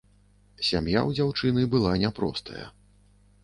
Сям'я 0.69 1.01
ў 1.09 1.19
дзяўчыны 1.19 1.67
была 1.77 1.95
няпростая. 2.07 2.65